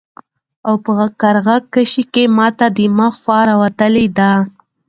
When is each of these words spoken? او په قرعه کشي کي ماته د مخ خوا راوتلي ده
او 0.67 0.73
په 0.83 0.91
قرعه 1.21 1.57
کشي 1.73 2.03
کي 2.13 2.23
ماته 2.37 2.67
د 2.77 2.79
مخ 2.97 3.13
خوا 3.21 3.39
راوتلي 3.49 4.05
ده 4.17 4.31